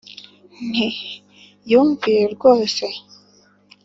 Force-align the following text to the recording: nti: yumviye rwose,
nti: 0.67 0.87
yumviye 1.71 2.23
rwose, 2.33 2.85